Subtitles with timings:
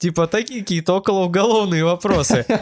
[0.00, 2.45] Типа такие какие-то околоуголовные вопросы.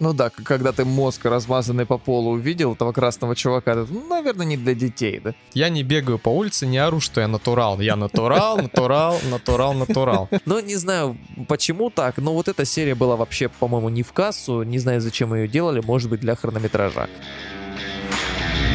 [0.00, 4.06] Ну да, к- когда ты мозг размазанный по полу увидел этого красного чувака, ты, ну,
[4.08, 5.34] наверное, не для детей, да?
[5.54, 7.80] Я не бегаю по улице, не ору, что я натурал.
[7.80, 10.28] Я натурал, натурал, натурал, натурал.
[10.46, 11.16] Ну, не знаю,
[11.48, 15.32] почему так, но вот эта серия была вообще, по-моему, не в кассу, не знаю, зачем
[15.34, 17.08] ее делали, может быть, для хронометража.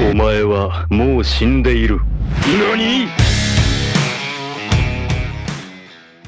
[0.02, 2.00] お前はもう死んでいる
[2.58, 3.08] 何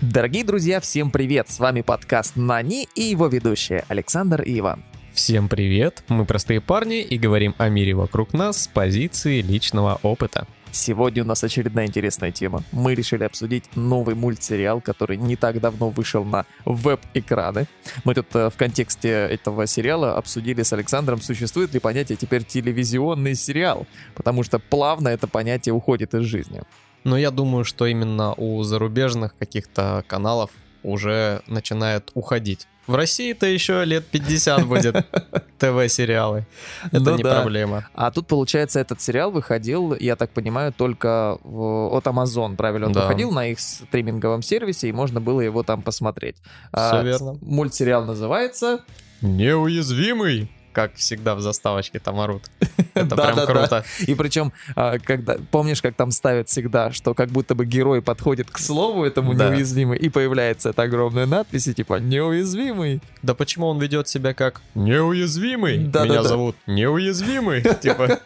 [0.01, 1.47] Дорогие друзья, всем привет!
[1.51, 4.83] С вами подкаст «Нани» и его ведущие Александр и Иван.
[5.13, 10.47] Всем привет, мы простые парни и говорим о мире вокруг нас с позиции личного опыта.
[10.71, 12.63] Сегодня у нас очередная интересная тема.
[12.71, 17.67] Мы решили обсудить новый мультсериал, который не так давно вышел на веб-экраны.
[18.03, 23.35] Мы тут э, в контексте этого сериала обсудили с Александром, существует ли понятие теперь телевизионный
[23.35, 26.63] сериал, потому что плавно это понятие уходит из жизни.
[27.03, 30.51] Но я думаю, что именно у зарубежных каких-то каналов
[30.83, 32.67] уже начинает уходить.
[32.87, 34.95] В России-то еще лет 50 будет
[35.59, 36.45] ТВ-сериалы.
[36.91, 37.41] Это Ну не да.
[37.41, 37.87] проблема.
[37.93, 42.87] А тут, получается, этот сериал выходил, я так понимаю, только в- от Amazon, правильно?
[42.87, 43.01] Он Да.
[43.01, 46.37] выходил на их стриминговом сервисе, и можно было его там посмотреть.
[46.73, 47.37] А, верно.
[47.41, 48.79] Мультсериал называется...
[49.21, 50.49] Неуязвимый!
[50.71, 52.43] Как всегда в заставочке там орут.
[52.93, 53.45] Это прям Да-да-да.
[53.45, 53.85] круто.
[53.99, 58.49] И причем, а, когда помнишь, как там ставят всегда, что как будто бы герой подходит
[58.49, 59.49] к слову этому Да.
[59.49, 63.01] неуязвимый, и появляется эта огромная надпись, и типа неуязвимый.
[63.21, 65.77] Да почему он ведет себя как неуязвимый?
[65.77, 66.05] Да-да-да.
[66.05, 67.61] Меня зовут неуязвимый.
[67.81, 68.19] Типа,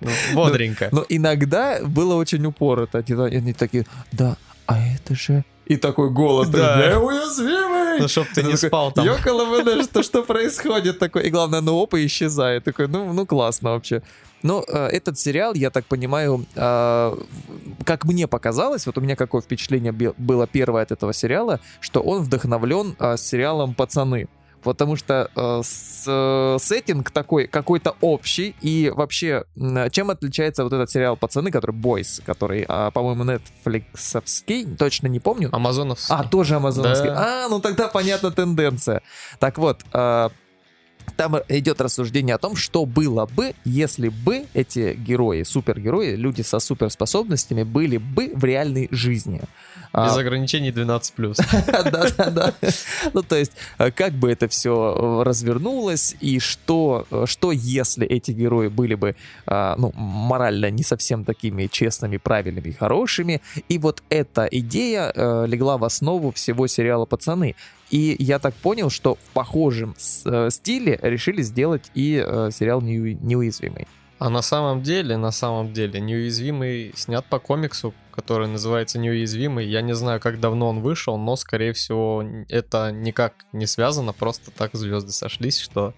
[0.00, 0.88] ну, бодренько.
[0.92, 2.98] Но иногда было очень упорото.
[3.06, 5.44] Они, они такие, да, а это же...
[5.68, 6.76] И такой голос, Да.
[6.76, 8.00] такой, неуязвимый!
[8.00, 9.04] Ну, чтоб ты не спал там.
[9.06, 11.26] «Ёкала что, что происходит такой?
[11.26, 12.64] И главное, ну опа, исчезает.
[12.64, 14.02] Такой, ну, ну классно вообще.
[14.42, 17.16] Но э, этот сериал, я так понимаю, э,
[17.84, 22.22] как мне показалось, вот у меня какое впечатление было первое от этого сериала, что он
[22.22, 24.28] вдохновлен э, сериалом «Пацаны».
[24.62, 28.54] Потому что э, с- э, сеттинг такой какой-то общий.
[28.60, 29.44] И вообще,
[29.92, 35.48] чем отличается вот этот сериал «Пацаны», который «Бойс», который, а, по-моему, нетфликсовский, точно не помню.
[35.52, 36.14] Амазоновский.
[36.14, 37.08] А, тоже амазоновский.
[37.10, 37.44] Да.
[37.46, 39.02] А, ну тогда понятна тенденция.
[39.38, 40.30] Так вот, а,
[41.16, 46.58] там идет рассуждение о том, что было бы, если бы эти герои, супергерои, люди со
[46.58, 49.42] суперспособностями были бы в реальной жизни.
[49.92, 51.10] А, Без ограничений 12+.
[51.90, 52.54] Да-да-да.
[53.14, 58.68] Ну, то есть, э, как бы это все развернулось, и что, что если эти герои
[58.68, 63.40] были бы, а, ну, морально не совсем такими честными, правильными и хорошими.
[63.68, 67.54] И вот эта идея э, легла в основу всего сериала «Пацаны».
[67.90, 69.94] И я так понял, что в похожем
[70.24, 73.86] э, стиле решили сделать и э, сериал «Неу- «Неуязвимый».
[74.18, 79.66] А на самом деле, на самом деле, неуязвимый снят по комиксу, который называется Неуязвимый.
[79.66, 84.50] Я не знаю, как давно он вышел, но, скорее всего, это никак не связано, просто
[84.50, 85.94] так звезды сошлись, что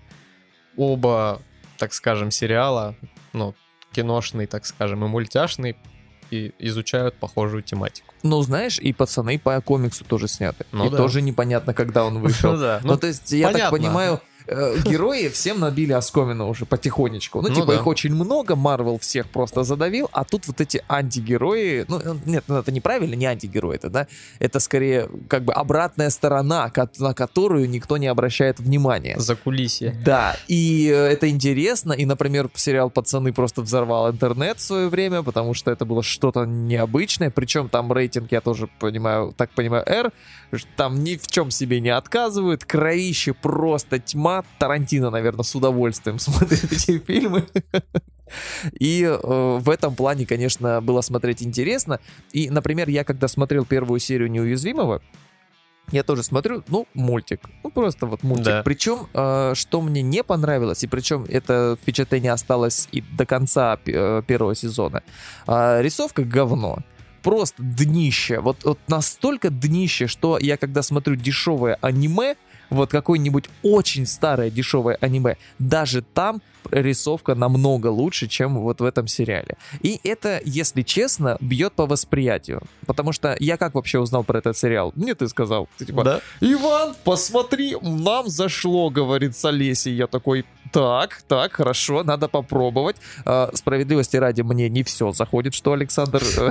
[0.76, 1.40] оба,
[1.78, 2.94] так скажем, сериала,
[3.32, 3.54] ну,
[3.92, 5.76] киношный, так скажем, и мультяшный,
[6.30, 8.14] и изучают похожую тематику.
[8.22, 10.66] Ну, знаешь, и «Пацаны» по комиксу тоже сняты.
[10.72, 10.96] Ну и да.
[10.96, 12.56] тоже непонятно, когда он вышел.
[12.58, 12.80] да.
[12.82, 17.40] Ну, то есть, я так понимаю, э, герои всем набили оскомину уже потихонечку.
[17.40, 17.74] Ну, Ну типа, да.
[17.74, 22.44] их очень много, Марвел всех просто задавил, а тут вот эти антигерои, ну, э, нет,
[22.48, 24.06] ну, это неправильно, не антигерои это, да,
[24.38, 29.18] это скорее как бы обратная сторона, на которую никто не обращает внимания.
[29.18, 29.96] За кулисье.
[30.04, 35.22] Да, и э, это интересно, и, например, сериал «Пацаны» просто взорвал интернет в свое время,
[35.22, 40.12] потому что это было что-то необычное, причем там рейтинг, я тоже понимаю, так понимаю, R,
[40.76, 46.72] там ни в чем себе не отказывают, кровище просто тьма, Тарантино, наверное, с удовольствием смотрит
[46.72, 47.46] эти фильмы.
[48.78, 52.00] И э, в этом плане, конечно, было смотреть интересно.
[52.32, 55.02] И, например, я когда смотрел первую серию «Неуязвимого»,
[55.92, 57.40] я тоже смотрю, ну, мультик.
[57.64, 58.44] Ну, просто вот мультик.
[58.44, 58.62] Да.
[58.62, 64.22] Причем, э, что мне не понравилось, и причем это впечатление осталось и до конца э,
[64.26, 65.02] первого сезона.
[65.46, 66.78] А, рисовка говно.
[67.22, 68.38] Просто днище.
[68.40, 72.36] Вот, вот настолько днище, что я когда смотрю дешевое аниме,
[72.70, 76.40] вот какое-нибудь очень старое дешевое аниме, даже там
[76.70, 79.56] рисовка намного лучше, чем вот в этом сериале.
[79.80, 82.62] И это, если честно, бьет по восприятию.
[82.86, 84.92] Потому что я как вообще узнал про этот сериал?
[84.94, 85.68] Мне ты сказал.
[85.78, 86.20] Ты типа, Да?
[86.40, 89.94] Иван, посмотри, нам зашло, говорит с Олесей.
[89.94, 92.96] Я такой, так, так, хорошо, надо попробовать.
[93.24, 96.50] А, справедливости ради, мне не все заходит, что Александр э,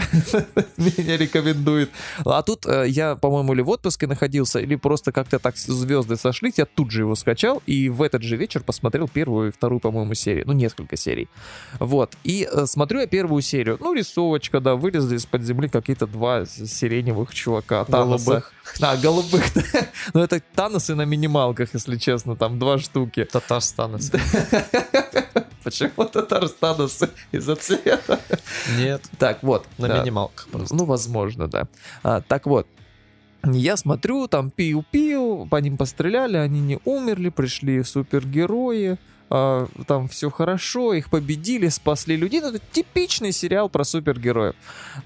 [0.78, 1.90] меня рекомендует.
[2.26, 6.58] А тут э, я, по-моему, или в отпуске находился, или просто как-то так звезды сошлись,
[6.58, 9.99] я тут же его скачал и в этот же вечер посмотрел первую и вторую, по-моему,
[10.16, 10.44] серию.
[10.48, 11.28] Ну, несколько серий.
[11.80, 12.16] Вот.
[12.24, 13.78] И э, смотрю я первую серию.
[13.80, 17.86] Ну, рисовочка, да, вылезли из-под земли какие-то два сиреневых чувака.
[17.86, 18.26] Таноса.
[18.26, 18.54] Голубых.
[18.82, 19.62] А, голубых, да.
[20.14, 23.26] Ну, это Таносы на минималках, если честно, там два штуки.
[23.26, 24.00] Татарстан.
[25.64, 28.20] Почему Татарстаносы из-за цвета?
[28.78, 29.66] Нет, Так, вот.
[29.78, 30.02] на да.
[30.02, 30.76] минималках просто.
[30.76, 31.68] Ну, возможно, да.
[32.04, 32.68] А, так вот,
[33.44, 38.98] я смотрю, там пиу-пиу, по ним постреляли, они не умерли, пришли супергерои,
[39.30, 42.42] а, там все хорошо, их победили, спасли людей.
[42.42, 44.56] Ну, это типичный сериал про супергероев.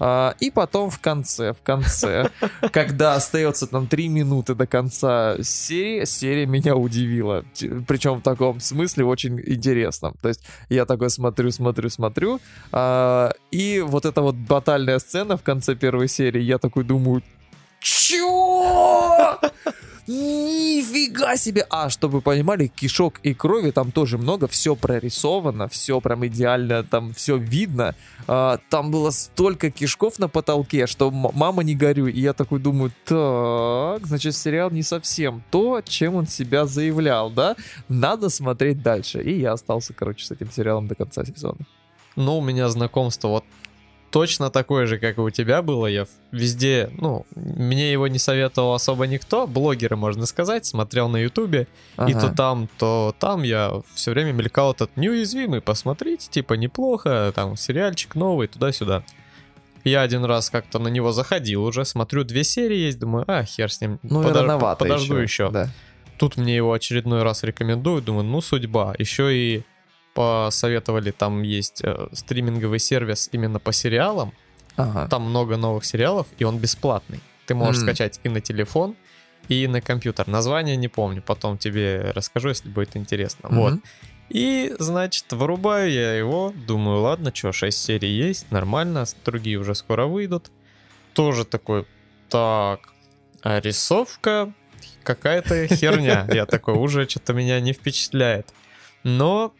[0.00, 2.30] А, и потом в конце, в конце,
[2.72, 7.44] когда остается там три минуты до конца серии, серия меня удивила.
[7.86, 10.14] Причем в таком смысле очень интересном.
[10.22, 12.40] То есть я такой смотрю, смотрю, смотрю,
[12.72, 17.22] а, и вот эта вот батальная сцена в конце первой серии, я такой думаю,
[17.84, 19.38] Чё?
[20.06, 21.66] Нифига себе!
[21.70, 26.84] А, чтобы вы понимали, кишок и крови там тоже много, все прорисовано, все прям идеально,
[26.84, 27.94] там все видно.
[28.26, 32.12] А, там было столько кишков на потолке, что мама не горюй.
[32.12, 37.56] И я такой думаю, так, значит, сериал не совсем то, чем он себя заявлял, да?
[37.88, 39.22] Надо смотреть дальше.
[39.22, 41.58] И я остался, короче, с этим сериалом до конца сезона.
[42.16, 43.44] Ну, у меня знакомство вот
[44.14, 45.88] точно такое же, как и у тебя было.
[45.88, 49.48] Я везде, ну, мне его не советовал особо никто.
[49.48, 51.66] Блогеры, можно сказать, смотрел на ютубе.
[52.08, 52.34] И то Ага.
[52.36, 55.60] там, то там я все время мелькал этот неуязвимый.
[55.60, 57.32] Посмотрите, типа, неплохо.
[57.34, 59.02] Там сериальчик новый, туда-сюда.
[59.82, 63.70] Я один раз как-то на него заходил уже, смотрю, две серии есть, думаю, а, хер
[63.72, 65.50] с ним, Ну, подож- подожду еще.
[65.50, 65.68] Да.
[66.18, 68.94] Тут мне его очередной раз рекомендуют, думаю, ну судьба.
[68.98, 69.62] Еще и
[70.14, 74.32] посоветовали, там есть э, стриминговый сервис именно по сериалам.
[74.76, 75.08] Ага.
[75.08, 77.20] Там много новых сериалов, и он бесплатный.
[77.46, 77.88] Ты можешь М.
[77.88, 78.96] скачать и на телефон,
[79.48, 80.26] и на компьютер.
[80.26, 83.48] Название не помню, потом тебе расскажу, если будет интересно.
[83.50, 83.72] Вот.
[83.74, 83.82] Мгм.
[84.30, 90.06] И, значит, вырубаю я его, думаю, ладно, что, 6 серий есть, нормально, другие уже скоро
[90.06, 90.50] выйдут.
[91.12, 91.86] Тоже такой,
[92.30, 92.88] так,
[93.42, 94.52] а рисовка
[95.02, 96.26] какая-то херня.
[96.32, 98.52] Я такой, уже что-то меня не впечатляет.
[99.02, 99.52] Но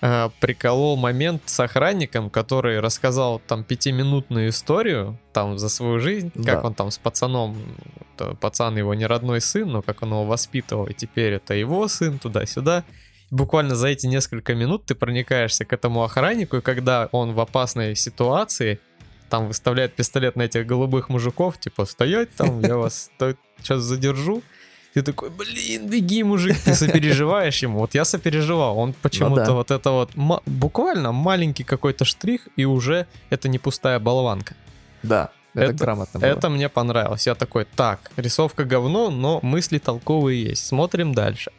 [0.00, 6.44] э, приколол момент с охранником, который рассказал там пятиминутную историю там за свою жизнь, как
[6.44, 6.62] Да.
[6.62, 7.56] он там с пацаном,
[8.16, 11.88] то пацан его не родной сын, но как он его воспитывал, и теперь это его
[11.88, 12.84] сын, туда-сюда.
[13.30, 17.96] Буквально за эти несколько минут ты проникаешься к этому охраннику, и когда он в опасной
[17.96, 18.78] ситуации,
[19.28, 23.10] там выставляет пистолет на этих голубых мужиков, типа, стоять там, я вас
[23.58, 24.42] сейчас задержу.
[24.96, 27.80] Ты такой, блин, беги, мужик, ты сопереживаешь ему.
[27.80, 29.52] Вот я сопереживал, он почему-то да.
[29.52, 34.54] вот это вот, ма- буквально маленький какой-то штрих, и уже это не пустая болванка.
[35.02, 36.26] Да, это, Это- грамотно было.
[36.28, 37.26] Это мне понравилось.
[37.26, 40.66] Я такой, так, рисовка говно, но мысли толковые есть.
[40.66, 41.50] Смотрим дальше.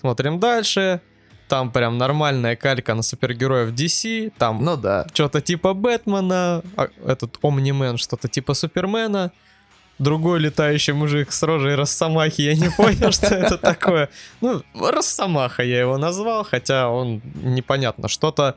[0.00, 1.02] Смотрим дальше.
[1.48, 4.32] Там прям нормальная калька на супергероев DC.
[4.38, 5.06] Там Ну да.
[5.12, 9.32] что-то типа Бэтмена, а, этот Омнимен, что-то типа Супермена.
[10.00, 14.08] Другой летающий мужик с рожей Росомахи, я не понял, что это такое.
[14.40, 18.08] Ну, Росомаха я его назвал, хотя он непонятно.
[18.08, 18.56] Что-то,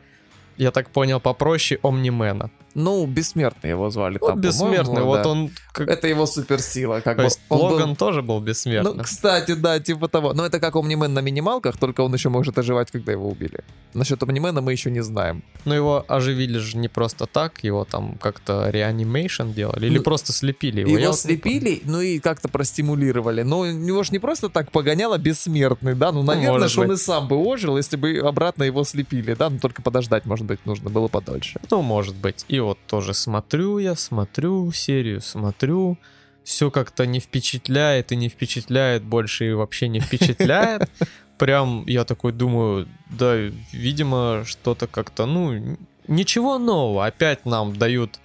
[0.56, 2.50] я так понял, попроще Омнимена.
[2.76, 5.30] Ну, бессмертный его звали Вот там, бессмертный, по-моему, вот да.
[5.30, 5.52] он...
[5.72, 7.02] как- Это его суперсила.
[7.02, 8.98] Как То бы есть он был- Логан тоже был бессмертным.
[8.98, 10.34] Ну, кстати, да, типа того.
[10.34, 13.60] Но это как Омнимен на минималках, только он еще может оживать, когда его убили.
[13.94, 15.44] Насчет Омнимена мы еще не знаем.
[15.66, 20.34] Но его оживили же не просто так, его там как-то реанимейшн делали, или Ну, просто
[20.34, 20.90] слепили его.
[20.90, 23.44] Его, Я вот не слепили, ну и как-то простимулировали.
[23.44, 26.12] Но у него же не просто так погоняло бессмертный, да?
[26.12, 29.50] Ну, наверное, может что он и сам бы ожил, если бы обратно его слепили, да?
[29.50, 31.60] Ну, только подождать, может быть, нужно было подольше.
[31.70, 32.46] Ну, может быть.
[32.48, 35.98] И вот тоже смотрю я, смотрю серию, смотрю.
[36.44, 40.90] Все как-то не впечатляет и не впечатляет, больше и вообще не впечатляет.
[41.38, 43.36] Прям я такой думаю, да,
[43.72, 45.78] видимо, что-то как-то, ну,
[46.08, 47.06] ничего нового.
[47.06, 48.20] Опять нам дают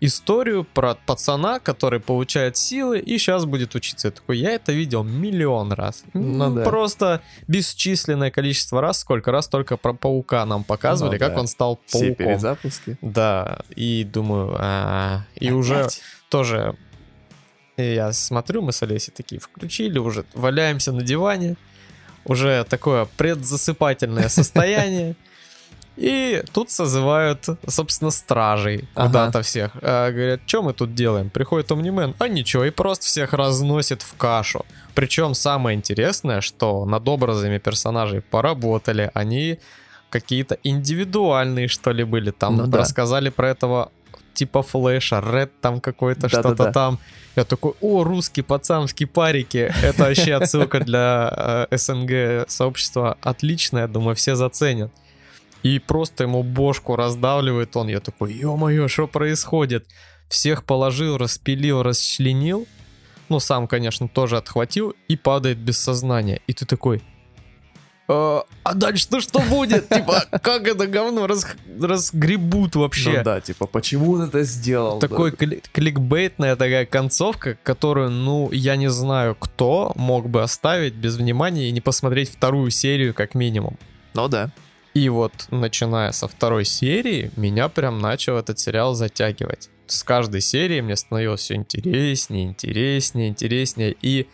[0.00, 4.08] историю про пацана, который получает силы и сейчас будет учиться.
[4.08, 6.04] Я такой, я это видел миллион раз.
[6.14, 6.64] Ну да.
[6.64, 11.40] Просто бесчисленное количество раз, сколько раз только про паука нам показывали, Ну как да.
[11.40, 12.14] он стал Все пауком.
[12.16, 12.98] перезапуски.
[13.02, 16.00] Да, и думаю, а, и уже Опять?
[16.28, 16.76] тоже
[17.76, 21.56] и я смотрю, мы с Олесей такие включили, уже валяемся на диване,
[22.26, 25.16] уже такое предзасыпательное состояние.
[26.00, 29.06] И тут созывают, собственно, стражей Ага.
[29.06, 29.72] куда-то всех.
[29.82, 31.28] А, говорят, что мы тут делаем?
[31.28, 34.64] Приходит Омнимен, а ничего, и просто всех разносит в кашу.
[34.94, 39.58] Причем самое интересное, что над образами персонажей поработали, они
[40.08, 42.30] какие-то индивидуальные, что ли, были.
[42.30, 42.78] Там Ну да.
[42.78, 43.92] рассказали про этого
[44.32, 46.48] типа флеша, Red там какой-то, Да-да-да.
[46.54, 46.98] что-то там.
[47.36, 49.72] Я такой, о, русский пацан в кипарике.
[49.82, 54.90] Это вообще отсылка для э, СНГ сообщества отличная, думаю, все заценят.
[55.62, 57.88] И просто ему бошку раздавливает он.
[57.88, 59.86] Я такой, ё-моё, что происходит?
[60.28, 62.66] Всех положил, распилил, расчленил.
[63.28, 66.40] Ну, сам, конечно, тоже отхватил и падает без сознания.
[66.46, 67.02] И ты такой,
[68.08, 69.88] «А, а дальше-то что будет?
[69.94, 71.46] Типа, как это говно раз-
[71.80, 73.18] разгребут вообще?
[73.18, 74.98] Ну да, типа, почему он это сделал?
[74.98, 75.36] Такой Да.
[75.36, 81.68] кли- кликбейтная такая концовка, которую, ну, я не знаю, кто мог бы оставить без внимания
[81.68, 83.76] и не посмотреть вторую серию как минимум.
[84.14, 84.50] Ну да.
[84.94, 89.70] И вот, начиная со второй серии, меня прям начал этот сериал затягивать.
[89.86, 93.96] С каждой серии мне становилось все интереснее, интереснее, интереснее.
[94.02, 94.28] И,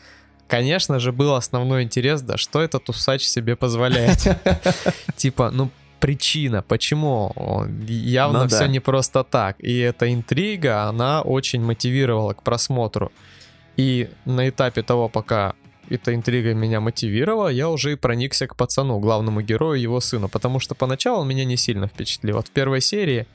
[0.49, 4.19] конечно же, был основной интерес, да что этот усач себе позволяет.
[5.17, 5.71] Типа, ну,
[6.01, 7.35] причина, почему
[7.87, 8.57] явно Ну да.
[8.57, 9.57] все не просто так.
[9.59, 13.13] И эта интрига, она очень мотивировала к просмотру.
[13.77, 15.55] И на этапе того, пока
[15.89, 20.61] эта интрига меня мотивировала, я уже и проникся к пацану, главному герою, его сыну, потому
[20.61, 22.41] что поначалу он меня не сильно впечатлил.
[22.43, 23.27] В первой серии,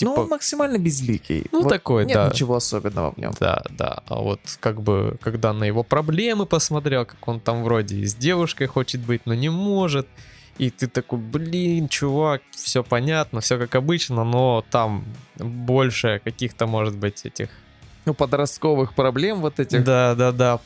[0.00, 1.46] ну, он типа, максимально безликий.
[1.52, 2.28] ну, Вот такой, Нет да.
[2.28, 3.32] ничего особенного в нем.
[3.40, 4.02] Да, да.
[4.06, 8.14] А вот как бы, когда на его проблемы посмотрел, как он там вроде и с
[8.14, 10.06] девушкой хочет быть, но не может.
[10.58, 15.04] И ты такой, блин, чувак, все понятно, все как обычно, но там
[15.36, 17.50] больше каких-то, может быть, этих...
[18.06, 19.84] Ну, подростковых проблем вот этих.
[19.84, 20.60] Да, да, да.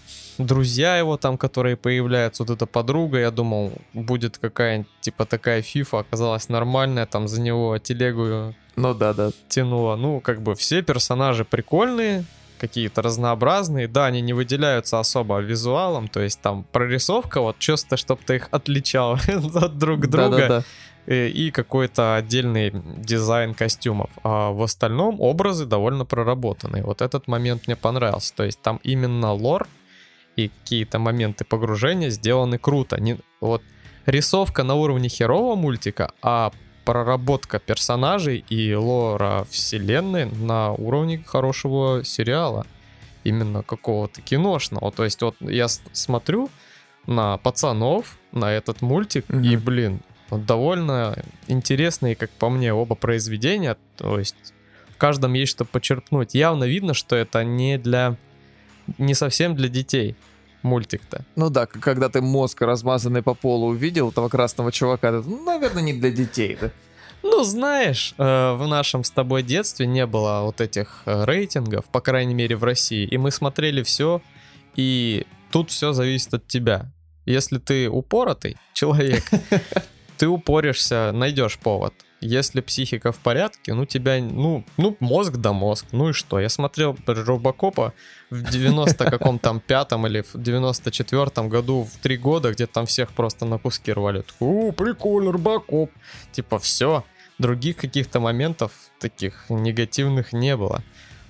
[0.47, 5.99] Друзья его там, которые появляются, вот эта подруга, я думал, будет какая-нибудь, типа, такая фифа,
[6.01, 9.31] оказалась нормальная, там за него телегу Ну да, да.
[9.49, 9.97] тянуло.
[9.97, 12.25] Ну, как бы все персонажи прикольные,
[12.59, 13.89] какие-то разнообразные.
[13.89, 18.49] Да, они не выделяются особо визуалом, то есть там прорисовка, вот чисто, чтобы ты их
[18.51, 19.15] отличал
[19.55, 20.37] от друг друга.
[20.37, 20.65] Да-да-да.
[21.07, 24.11] э, и какой-то отдельный дизайн костюмов.
[24.23, 26.83] А в остальном образы довольно проработанные.
[26.83, 28.35] Вот этот момент мне понравился.
[28.35, 29.67] То есть там именно лор
[30.37, 33.01] и какие-то моменты погружения сделаны круто.
[33.01, 33.63] Не, вот
[34.07, 36.53] рисовка на уровне херового мультика, а
[36.85, 42.67] проработка персонажей и лора вселенной на уровне хорошего сериала.
[43.23, 44.91] Именно какого-то киношного.
[44.93, 46.49] То есть вот я смотрю
[47.07, 49.43] на пацанов, на этот мультик, Мгм.
[49.43, 53.77] и, блин, довольно интересные, как по мне, оба произведения.
[53.97, 54.55] То есть
[54.89, 56.35] в каждом есть что почерпнуть.
[56.35, 58.17] Явно видно, что это не для...
[58.99, 60.17] не совсем для детей
[60.63, 61.25] мультик-то.
[61.37, 65.83] Ну да, когда ты мозг размазанный по полу увидел этого красного чувака, ты, ну, наверное,
[65.83, 66.71] не для детей, да?
[67.23, 72.01] Ну, знаешь, э, в нашем с тобой детстве не было вот этих э, рейтингов, по
[72.01, 74.23] крайней мере в России, и мы смотрели все,
[74.75, 76.91] и тут все зависит от тебя.
[77.27, 79.23] Если ты упоротый человек,
[80.17, 81.93] ты упоришься, найдешь повод.
[82.21, 86.39] Если психика в порядке, ну тебя, ну, ну мозг да мозг, ну и что?
[86.39, 87.95] Я смотрел Робокопа
[88.29, 93.13] в 90 каком там пятом или в 94 году в три года, где там всех
[93.13, 94.25] просто на куски рвали.
[94.39, 95.91] О, прикольно, Робокоп.
[96.33, 97.05] Типа все,
[97.39, 100.83] других каких-то моментов таких негативных не было.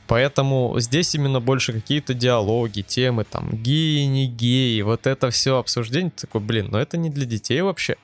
[0.08, 6.10] Поэтому здесь именно больше какие-то диалоги, темы, там, геи, не геи, вот это все обсуждение.
[6.10, 7.96] Такой, блин, ну это не для детей вообще.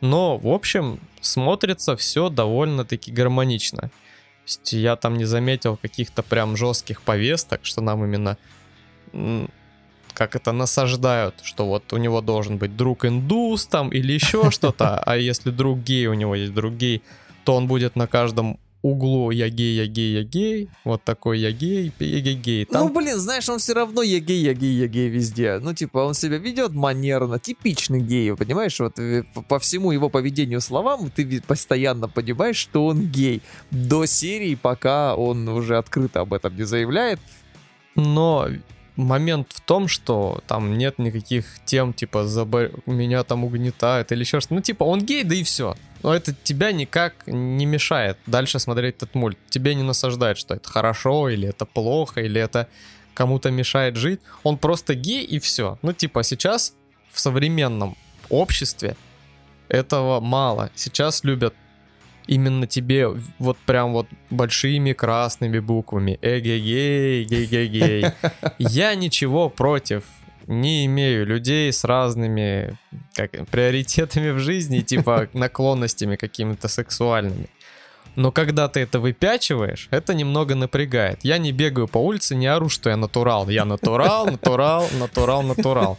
[0.00, 3.90] Но, в общем, смотрится все довольно-таки гармонично.
[4.46, 8.36] Есть я там не заметил каких-то прям жестких повесток, что нам именно
[10.14, 14.98] как это насаждают, что вот у него должен быть друг индус там или еще что-то,
[14.98, 17.02] а если друг гей, у него есть друг гей,
[17.44, 21.52] то он будет на каждом углу я гей, я гей, я гей, вот такой я
[21.52, 22.64] гей, я гей, гей.
[22.64, 25.58] Там Ну, блин, знаешь, он все равно я гей, я гей, я гей везде.
[25.60, 28.80] Ну, типа, он себя ведет манерно, типичный гей, понимаешь?
[28.80, 33.42] Вот э, по- всему его поведению словам ты постоянно понимаешь, что он гей.
[33.70, 37.20] До серии, пока он уже открыто об этом не заявляет.
[37.96, 38.48] Но
[38.96, 44.40] момент в том, что там нет никаких тем, типа, забо- меня там угнетают или еще
[44.40, 44.54] что-то.
[44.54, 45.74] Ну, типа, он гей, да и все.
[46.02, 49.38] Но это тебя никак не мешает дальше смотреть этот мульт.
[49.48, 52.68] Тебе не насаждает, что это хорошо, или это плохо, или это
[53.14, 54.20] кому-то мешает жить.
[54.42, 55.78] Он просто гей и все.
[55.82, 56.74] Ну, типа, сейчас
[57.10, 57.96] в современном
[58.28, 58.96] обществе
[59.68, 60.70] этого мало.
[60.74, 61.54] Сейчас любят
[62.26, 68.06] именно тебе вот прям вот большими красными буквами эгегей, гей-гей-гей.
[68.58, 70.04] Я ничего против
[70.50, 72.76] не имею людей с разными
[73.14, 77.48] как, приоритетами в жизни, типа наклонностями какими-то сексуальными.
[78.16, 81.20] Но когда ты это выпячиваешь, это немного напрягает.
[81.22, 83.48] Я не бегаю по улице, не ору, что я натурал.
[83.48, 85.96] Я натурал, натурал, натурал, натурал.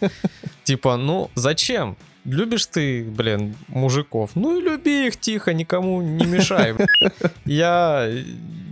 [0.66, 1.96] Типа, ну зачем?
[2.26, 4.32] Любишь ты, блин, мужиков?
[4.36, 6.76] Ну и люби их тихо, никому не мешай.
[7.46, 8.08] Я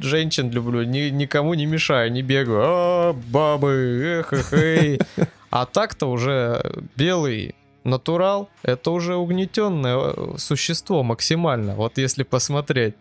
[0.01, 2.61] женщин люблю, ни, никому не мешаю, не бегаю.
[2.61, 4.99] А, бабы, эх, эх, эй.
[5.49, 6.61] А так-то уже
[6.95, 11.75] белый натурал, это уже угнетенное э, существо максимально.
[11.75, 12.95] Вот если посмотреть.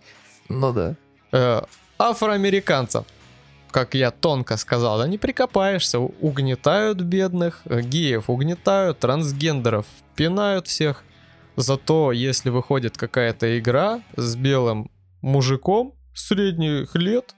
[0.49, 0.95] Ну да.
[1.33, 1.63] Э,
[1.99, 3.05] афроамериканцев,
[3.71, 11.05] как я тонко сказал, да не прикопаешься, угнетают бедных, э, геев угнетают, трансгендеров пинают всех.
[11.57, 14.91] Зато если выходит какая-то игра с белым
[15.21, 17.35] мужиком средних лет,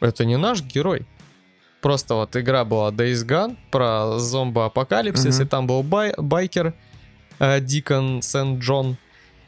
[0.00, 1.06] это не наш герой.
[1.86, 5.46] Просто вот игра была Days Gone про зомбоапокалипсис, Мгм.
[5.46, 6.74] и там был бай- байкер
[7.38, 8.96] э, Дикон Сент-Джон.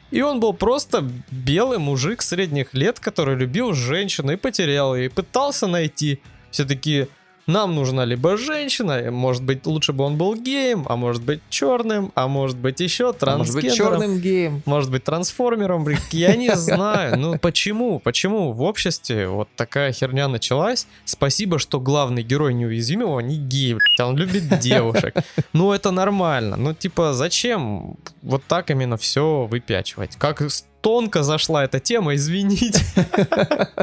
[0.09, 5.09] И он был просто белый мужик средних лет, который любил женщину и потерял ее, и
[5.09, 6.21] пытался найти.
[6.49, 7.07] Все таки
[7.49, 12.11] нам нужна либо женщина, может быть, лучше бы он был геем, а может быть черным,
[12.15, 13.99] а может быть еще А Может быть, трансгендером.
[13.99, 14.61] черным геем.
[14.65, 17.17] Может быть, трансформером, я не знаю.
[17.17, 17.99] Ну почему?
[17.99, 20.87] Почему в обществе вот такая херня началась?
[21.05, 25.15] Спасибо, что главный герой неуязвимого не гей, блядь, а он любит девушек.
[25.53, 26.55] Ну это нормально.
[26.57, 30.15] Ну типа зачем вот так именно все выпячивать?
[30.17, 30.41] Как
[30.81, 32.83] тонко зашла эта тема, извините.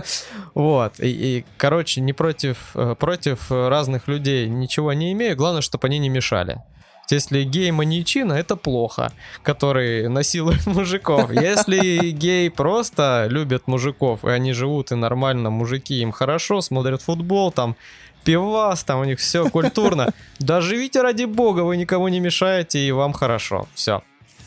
[0.55, 0.95] Вот.
[1.01, 5.37] И, короче, не против, э, против разных людей ничего не имею.
[5.37, 6.63] Главное, чтобы они не мешали.
[7.11, 9.13] Если гей маньячина, это плохо,
[9.43, 11.31] который насилует мужиков.
[11.31, 17.53] Если гей просто любят мужиков, и они живут, и нормально, мужики им хорошо, смотрят футбол,
[17.53, 17.77] там,
[18.25, 20.13] пивас, там у них все культурно.
[20.39, 23.69] Да живите ради бога, вы никому не мешаете, и вам хорошо.
[23.75, 24.03] Все.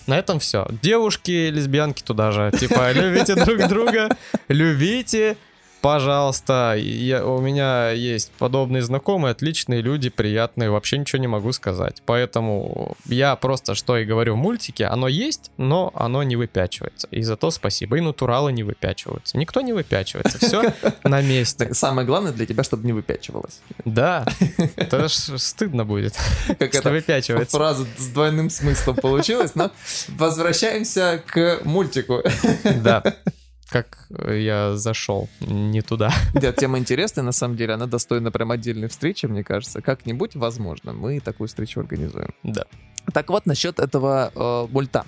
[0.10, 0.66] На этом все.
[0.82, 2.52] Девушки, лесбиянки туда же.
[2.60, 4.10] Типа, любите друг друга,
[4.48, 5.38] любите,
[5.82, 6.76] пожалуйста.
[6.78, 12.02] Я, у меня есть подобные знакомые, отличные люди, приятные, вообще ничего не могу сказать.
[12.06, 17.08] Поэтому я просто что и говорю в мультике, оно есть, но оно не выпячивается.
[17.12, 17.98] И зато спасибо.
[17.98, 19.38] И натуралы не выпячиваются.
[19.38, 20.38] Никто не выпячивается.
[20.40, 21.74] Все на месте.
[21.74, 23.62] Самое главное для тебя, чтобы не выпячивалось.
[23.86, 24.26] Да.
[24.76, 26.16] Это ж стыдно будет,
[26.48, 27.58] Как это выпячивается.
[27.58, 29.72] фраза с двойным смыслом получилась, но
[30.10, 32.22] возвращаемся к мультику.
[32.84, 33.04] Да.
[33.70, 36.12] Как я зашел не туда.
[36.34, 39.82] Нет, тема интересная, на самом деле, она достойна прям отдельной встречи, мне кажется.
[39.82, 42.34] Как-нибудь, возможно, мы такую встречу организуем.
[42.44, 42.66] Да.
[43.14, 45.06] Так вот, насчет этого э, мульта.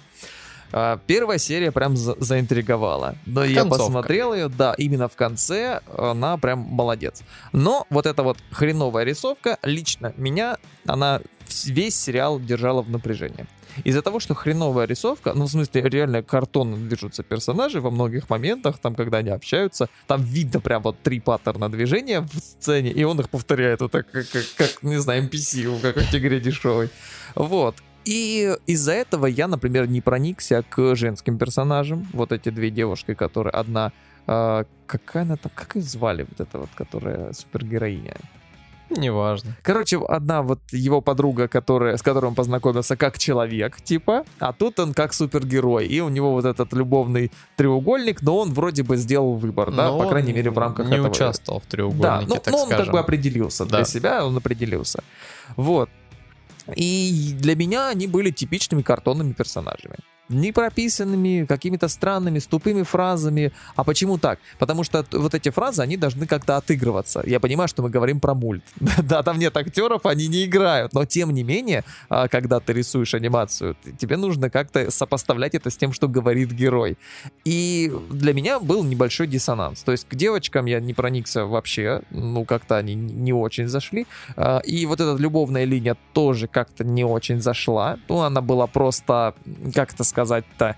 [0.71, 3.15] Э, Первая серия прям за- заинтриговала.
[3.25, 3.85] Но я Концовка.
[3.85, 7.21] посмотрел ее, да, именно в конце она прям молодец.
[7.51, 11.21] Но вот эта вот хреновая рисовка, лично меня, она
[11.65, 13.45] весь сериал держала в напряжении.
[13.85, 18.79] Из-за того, что хреновая рисовка, ну, в смысле, реально картонно движутся персонажи во многих моментах,
[18.79, 23.19] там, когда они общаются, там видно прям вот три паттерна движения в сцене, и он
[23.21, 26.89] их повторяет вот так, как, как, как, не знаю, NPC в какой-то игре дешевой.
[27.35, 27.75] Вот.
[28.05, 32.07] И из-за этого я, например, не проникся к женским персонажам.
[32.13, 33.91] Вот эти две девушки, которые одна...
[34.27, 38.15] э, какая она там, как ее звали, вот эта вот, которая супергероиня?
[38.97, 39.55] Неважно.
[39.63, 44.79] Короче, одна вот его подруга, которая, с которой он познакомился как человек, типа, а тут
[44.81, 45.87] он как супергерой.
[45.87, 49.97] И у него вот этот любовный треугольник, но он вроде бы сделал выбор, да, Но
[49.99, 51.07] по крайней мере, в рамках не этого.
[51.09, 52.85] участвовал в Да, треугольнике, ну, так ну, он скажем.
[52.85, 53.85] как бы определился для Да.
[53.85, 55.01] себя, он определился.
[55.55, 55.89] Вот.
[56.75, 59.97] И для меня они были типичными картонными персонажами.
[60.29, 63.51] Не прописанными, какими-то странными, с тупыми фразами.
[63.75, 64.39] А почему так?
[64.59, 67.21] Потому что вот эти фразы, они должны как-то отыгрываться.
[67.25, 68.63] Я понимаю, что мы говорим про мульт.
[69.03, 70.93] Да, там нет актеров, они не играют.
[70.93, 75.75] Но тем не менее, а, когда ты рисуешь анимацию, тебе нужно как-то сопоставлять это с
[75.77, 76.97] тем, что говорит герой.
[77.43, 79.83] И для меня был небольшой диссонанс.
[79.83, 84.07] То есть к девочкам я не проникся вообще, ну как-то они не очень зашли.
[84.37, 87.97] А, И вот эта любовная линия тоже как-то не очень зашла.
[88.07, 89.33] Ну, она была просто,
[89.73, 90.75] как это сказать-то,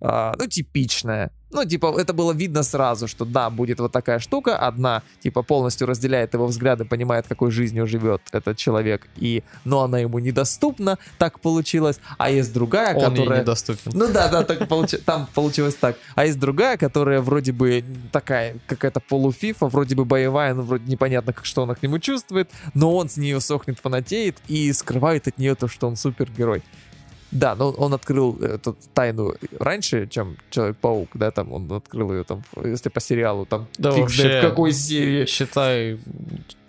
[0.00, 1.30] а, ну, типичная.
[1.50, 4.56] Ну, типа, это было видно сразу, что да, будет вот такая штука.
[4.56, 9.98] Одна, типа, полностью разделяет его взгляды, понимает, какой жизнью живет этот человек, и, но она
[9.98, 12.00] ему недоступна, так получилось.
[12.16, 13.40] А есть другая, Он ей которая...
[13.42, 13.92] недоступен.
[13.94, 15.96] Ну да, да, так получи- там получилось так.
[16.14, 21.32] А есть другая, которая вроде бы такая, какая-то полуфифа, вроде бы боевая, но вроде непонятно,
[21.32, 25.38] как, что она к нему чувствует, но он с нее сохнет, фанатеет и скрывает от
[25.38, 26.62] нее то, что он супергерой.
[27.32, 32.42] Да, но он открыл эту тайну раньше, чем Человек-паук, да, там он открыл ее там,
[32.62, 34.22] если по сериалу, там Да фиг вообще.
[34.22, 35.24] знает в какой серии.
[35.26, 35.98] Считай,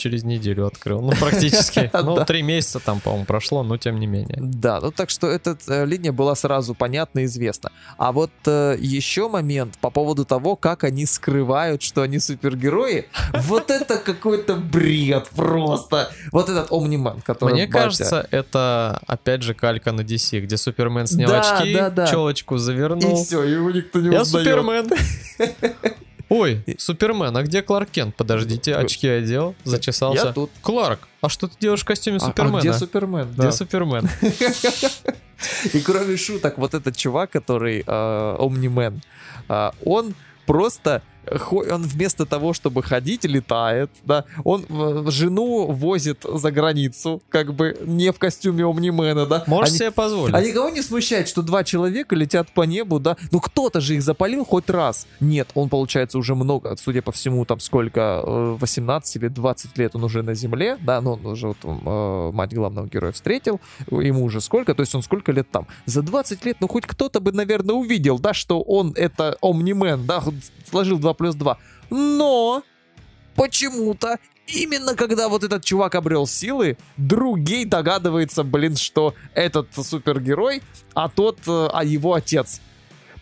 [0.03, 1.01] через неделю открыл.
[1.01, 1.89] Ну, практически.
[2.03, 4.37] Ну, три месяца там, по-моему, прошло, но тем не менее.
[4.41, 7.71] Да, ну так что эта э, линия была сразу понятна и известна.
[7.97, 13.71] А вот э, еще момент по поводу того, как они скрывают, что они супергерои, вот
[13.71, 16.11] это какой-то бред просто.
[16.31, 21.31] Вот этот Омниман, который Мне кажется, это опять же калька на DC, где Супермен снял
[21.31, 21.73] очки,
[22.11, 23.23] челочку И завернул.
[23.23, 24.47] все, его никто не Я узнает.
[24.47, 24.89] Супермен.
[26.34, 28.15] Ой, Супермен, а где Кларк Кент?
[28.15, 30.28] Подождите, очки одел, зачесался.
[30.28, 30.50] Я тут.
[30.63, 32.60] Кларк, а что ты делаешь в костюме А- а Супермена?
[32.60, 33.28] где Супермен?
[33.34, 33.52] Где Да.
[33.52, 34.10] Супермен?
[35.74, 39.04] И кроме шуток, вот этот чувак, который э, Омнимен,
[39.48, 40.15] э, он
[40.48, 41.04] просто
[41.51, 47.77] он вместо того, чтобы ходить, летает, да, он э, жену возит за границу, как бы
[47.86, 49.43] не в костюме Омнимена, да.
[49.47, 50.33] Можешь Они- себе позволить?
[50.36, 53.17] А никого не смущает, что два человека летят по небу, да?
[53.31, 55.07] Ну кто-то же их запалил хоть раз.
[55.19, 59.95] Нет, он, получается, уже много, судя по всему, там сколько, э, 18 или 20 лет
[59.95, 63.59] он уже на земле, да, ну он уже вот, э, мать главного героя встретил,
[63.89, 65.67] ему уже сколько, то есть он сколько лет там?
[65.86, 70.23] За 20 лет, ну хоть кто-то бы, наверное, увидел, да, что он это Омнимен, да,
[70.69, 71.58] сложил 2 плюс 2.
[71.89, 72.63] Но
[73.36, 80.62] почему-то Именно когда вот этот чувак обрел силы, другей догадывается, блин, что этот супергерой,
[80.93, 82.60] а тот, э, а его отец.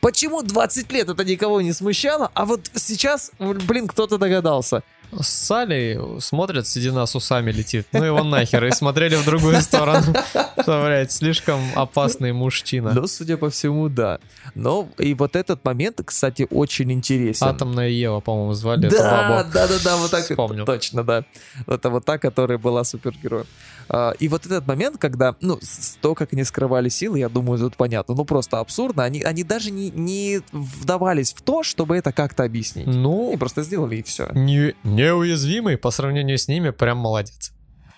[0.01, 4.81] Почему 20 лет это никого не смущало, а вот сейчас, блин, кто-то догадался.
[5.19, 7.87] С Салли смотрят, седина с усами летит.
[7.91, 8.65] Ну его нахер.
[8.65, 10.13] И смотрели в другую сторону.
[10.61, 12.91] Что, блядь, слишком опасный мужчина.
[12.93, 14.19] Ну, судя по всему, да.
[14.55, 17.47] Но и вот этот момент, кстати, очень интересен.
[17.47, 19.49] Атомная Ева, по-моему, звали эту Да, бабу.
[19.53, 20.23] да, да, да, вот так.
[20.23, 20.65] Вспомнил.
[20.65, 21.23] Точно, да.
[21.67, 23.45] Это вот та, которая была супергероем.
[23.89, 25.59] А, И вот этот момент, когда, ну,
[26.01, 28.15] то, как они скрывали силы, я думаю, тут понятно.
[28.15, 29.03] Ну, просто абсурдно.
[29.03, 32.87] Они, они даже не, не вдавались в то, чтобы это как-то объяснить.
[32.87, 34.29] Ну, Они просто сделали и все.
[34.33, 37.51] не- неуязвимый по сравнению с ними, прям молодец.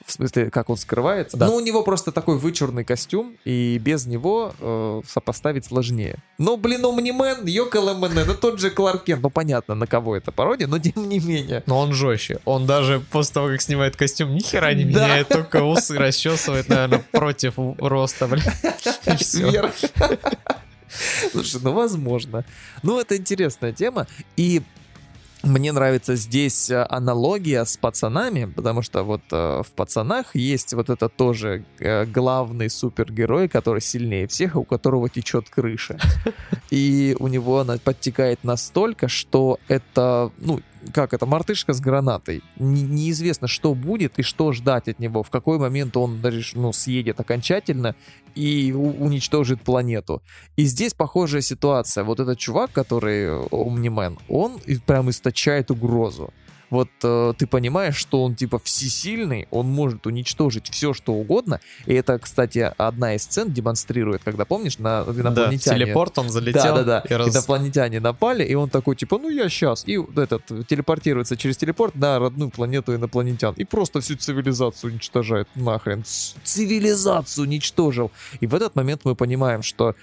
[0.06, 1.38] В смысле, как он скрывается?
[1.38, 1.46] Да.
[1.46, 6.18] Ну, у него просто такой вычурный костюм, и без него э, сопоставить сложнее.
[6.38, 9.22] Но, блин, Омнимен, Йоколэмен, это тот же Кларк Кент.
[9.24, 11.64] Ну, понятно, на кого это пародия, но тем не менее.
[11.68, 12.40] Но он жестче.
[12.44, 15.06] Он даже после того, как снимает костюм, ни хера не Да.
[15.06, 18.44] меняет, только усы расчесывает, наверное, против роста, блин.
[19.06, 19.74] Вверх.
[21.32, 22.44] Слушай, ну возможно.
[22.84, 24.08] Ну, это интересная тема.
[24.36, 24.62] И
[25.44, 30.90] мне нравится здесь э, аналогия с пацанами, потому что вот э, в пацанах есть вот
[30.90, 36.00] это тоже э, главный супергерой, который сильнее всех, у которого течет крыша.
[36.72, 40.62] И у него она подтекает настолько, что это, ну,
[40.94, 42.42] как это, мартышка с гранатой.
[42.58, 46.74] Не- неизвестно, что будет и что ждать от него, в какой момент он реш- ну,
[46.74, 47.96] съедет окончательно
[48.36, 50.22] и у- уничтожит планету.
[50.56, 52.04] И здесь похожая ситуация.
[52.04, 56.34] Вот этот чувак, который э, Омнимен, он и- прям источает угрозу.
[56.74, 61.60] Вот э, ты понимаешь, что он типа всесильный, он может уничтожить все, что угодно.
[61.86, 65.86] И это, кстати, одна из сцен демонстрирует, когда, помнишь, на Да, инопланетяне...
[65.86, 66.64] телепорт он залетел.
[66.64, 67.04] Да, да, да.
[67.08, 69.84] и раз- Инопланетяне напали, и он такой, типа, ну я сейчас.
[69.86, 73.54] И этот телепортируется через телепорт на родную планету инопланетян.
[73.56, 76.04] И просто всю цивилизацию уничтожает нахрен.
[76.44, 78.12] Цивилизацию уничтожил.
[78.40, 79.94] И в этот момент мы понимаем, что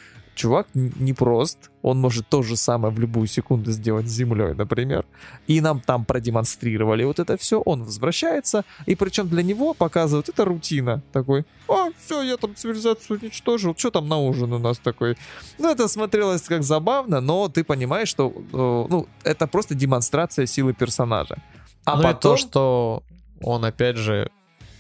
[0.41, 1.71] чувак н- непрост.
[1.83, 5.05] Он может то же самое в любую секунду сделать с Землей, например.
[5.47, 7.61] И нам там продемонстрировали вот это все.
[7.61, 11.03] Он возвращается, и причем для него показывают, это рутина.
[11.13, 15.17] Такой, а, все, я там цивилизацию уничтожил, что там на ужин у нас такой?
[15.59, 20.73] Ну, это смотрелось как забавно, но ты понимаешь, что э, ну, это просто демонстрация силы
[20.73, 21.37] персонажа.
[21.85, 22.19] А ну потом...
[22.19, 23.03] и то, что
[23.43, 24.31] он, опять же,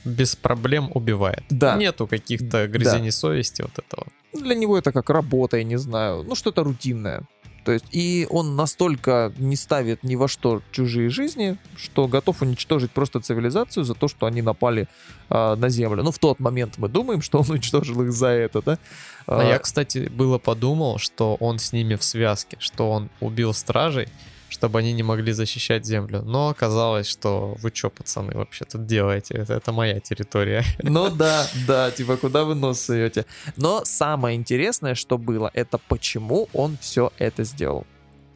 [0.04, 1.44] без проблем убивает.
[1.50, 1.76] Да.
[1.76, 4.06] Нету каких-то грызений совести вот этого.
[4.32, 7.22] Для него это как работа, я не знаю, ну что-то рутинное.
[7.64, 12.90] То есть, и он настолько не ставит ни во что чужие жизни, что готов уничтожить
[12.90, 14.88] просто цивилизацию за то, что они напали
[15.28, 16.02] а, на Землю.
[16.02, 18.78] Ну, в тот момент мы думаем, что он уничтожил их за это, да?
[19.26, 24.08] А я, кстати, было подумал, что он с ними в связке, что он убил стражей,
[24.50, 26.22] чтобы они не могли защищать землю.
[26.22, 29.34] Но оказалось, что вы чё, пацаны, вообще тут делаете?
[29.34, 30.64] Это, это моя территория.
[30.82, 33.24] Ну да, да, типа куда вы нос суете.
[33.56, 37.86] Но самое интересное, что было, это почему он все это сделал.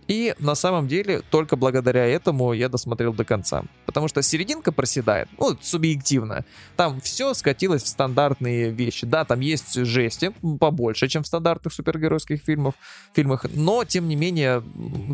[0.09, 3.64] И на самом деле только благодаря этому я досмотрел до конца.
[3.87, 6.45] Потому что серединка проседает, ну, субъективно.
[6.77, 9.07] Там все скатилось в стандартные вещи.
[9.07, 12.75] Да, там есть жести побольше, чем в стандартных супергеройских фильмах,
[13.14, 14.62] фильмах, но тем не менее,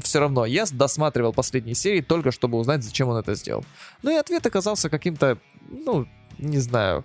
[0.03, 3.65] все равно я досматривал последние серии только чтобы узнать, зачем он это сделал.
[4.03, 6.07] Ну и ответ оказался каким-то, ну,
[6.39, 7.05] не знаю,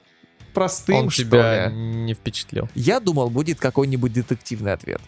[0.54, 1.76] простым, он что тебя ли.
[1.76, 2.68] не впечатлил.
[2.74, 5.02] Я думал, будет какой-нибудь детективный ответ.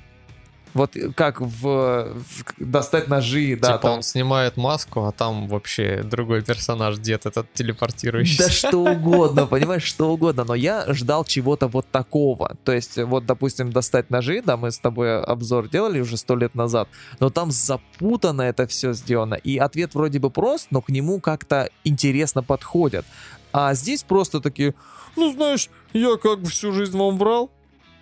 [0.73, 2.15] Вот как в, в-
[2.57, 3.93] достать ножи, да, типа там.
[3.93, 8.43] он снимает маску, а там вообще другой персонаж, дед этот телепортирующийся.
[8.43, 10.43] Да что угодно, понимаешь, что угодно.
[10.43, 12.55] Но я ждал чего-то вот такого.
[12.63, 16.55] То есть, вот, допустим, достать ножи, да, мы с тобой обзор делали уже сто лет
[16.55, 16.87] назад,
[17.19, 19.35] но там запутано это все сделано.
[19.35, 23.05] И ответ вроде бы прост, но к нему как-то интересно подходят.
[23.51, 24.75] А здесь просто такие,
[25.15, 27.49] ну знаешь, я как бы всю жизнь вам врал.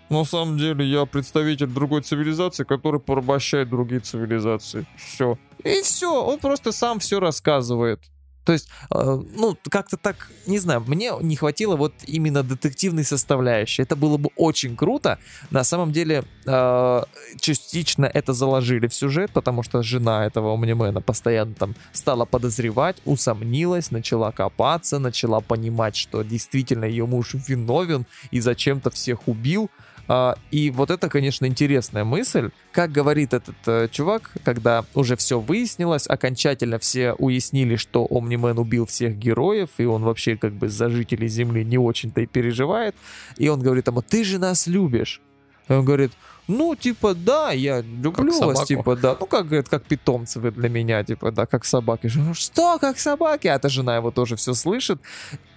[0.10, 4.86] На самом деле я представитель другой цивилизации, который порабощает другие цивилизации.
[4.98, 5.38] Все.
[5.64, 8.00] И все, он просто сам все рассказывает.
[8.46, 13.82] То есть, э, ну, как-то так, не знаю, мне не хватило вот именно детективной составляющей.
[13.82, 15.18] Это было бы очень круто.
[15.50, 17.04] На самом деле, э,
[17.40, 23.90] частично это заложили в сюжет, потому что жена этого Омнимена постоянно там стала подозревать, усомнилась,
[23.90, 29.72] начала копаться, начала понимать, что действительно ее муж виновен и зачем-то всех убил.
[30.08, 32.52] А, и вот это, конечно, интересная мысль.
[32.72, 38.86] Как говорит этот э, чувак, когда уже все выяснилось, окончательно все уяснили, что Омнимен убил
[38.86, 42.96] всех героев, и он вообще как бы за жителей Земли не очень-то и переживает.
[43.38, 45.22] И он говорит ему, ты же нас любишь.
[45.68, 46.12] И он говорит,
[46.48, 48.66] ну, типа, да, я люблю Как вас, собаку.
[48.66, 49.18] типа, да.
[49.20, 52.12] Ну, как, говорит, как питомцы вы для меня, типа, да, как собаки.
[52.34, 53.48] Что, как собаки?
[53.48, 55.02] А эта жена его тоже все слышит.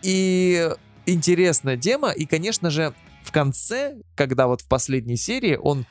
[0.03, 0.71] И
[1.05, 2.11] интересная тема.
[2.11, 2.95] И, конечно же,
[3.29, 5.85] в конце, когда вот в последней серии он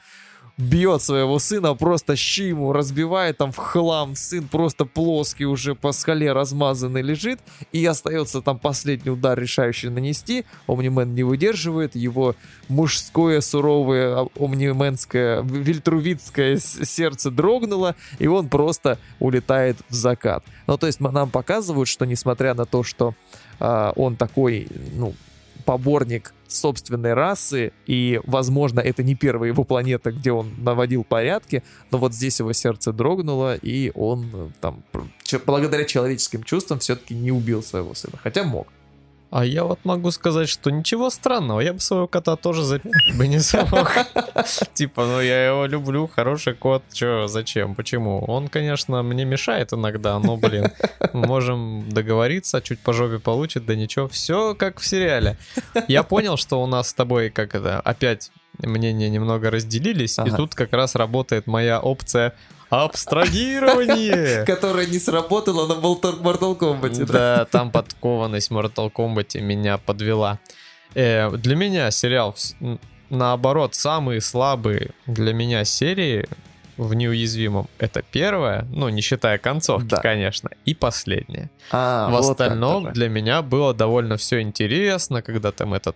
[0.57, 5.91] бьет своего сына, просто щи ему разбивает там в хлам, сын просто плоский уже по
[5.91, 7.39] скале размазанный лежит,
[7.71, 12.35] и остается там последний удар решающий нанести, Омнимен не выдерживает, его
[12.69, 20.43] мужское суровое а, омнименское вильтрувитское с- сердце дрогнуло, и он просто улетает в закат.
[20.65, 23.13] Ну, то есть нам показывают, что несмотря на то, что
[23.59, 25.13] а, он такой, ну,
[25.67, 31.97] поборник собственной расы, и, возможно, это не первая его планета, где он наводил порядки, но
[31.97, 34.81] вот здесь его сердце дрогнуло, и он э, там,
[35.45, 38.69] благодаря человеческим чувствам, все-таки не убил своего сына, хотя мог.
[39.29, 43.27] А я вот могу сказать, что ничего странного, я бы своего кота тоже запить бы
[43.27, 43.91] не смог.
[44.73, 48.23] Типа, ну я его люблю, хороший кот, чё, зачем, почему?
[48.25, 50.71] Он, конечно, мне мешает иногда, но, блин,
[51.13, 55.37] мы можем договориться, чуть по жопе получит, да ничего, все как в сериале.
[55.87, 60.55] Я понял, что у нас с тобой, как это, опять мнения немного разделились, и тут
[60.55, 62.33] как раз работает моя опция
[62.69, 64.43] абстрагирование.
[64.47, 67.05] Которая не сработала на Mortal Kombat.
[67.05, 70.39] Да, там подкованность Mortal Kombat меня подвела.
[70.95, 72.35] Э, для меня сериал,
[73.09, 76.27] наоборот, самые слабые для меня серии
[76.77, 77.67] в неуязвимом.
[77.79, 79.97] Это первая, ну, не считая концовки, Да.
[79.97, 81.49] конечно, и последняя.
[81.71, 85.95] А, в вот остальном для меня было довольно все интересно, когда там этот